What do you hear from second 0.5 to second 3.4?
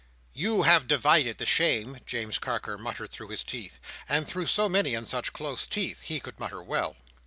have divided the shame," James Carker muttered through